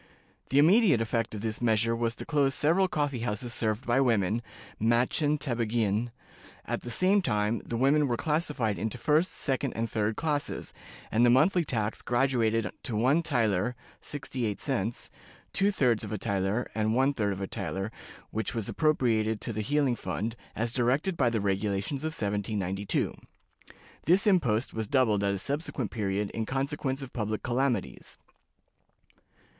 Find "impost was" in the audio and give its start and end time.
24.25-24.87